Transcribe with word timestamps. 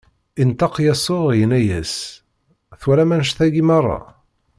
Inṭeq 0.41 0.73
Yasuɛ, 0.85 1.25
inna-asen: 1.43 2.17
Twalam 2.81 3.13
annect-agi 3.15 3.63
meṛṛa? 3.69 3.99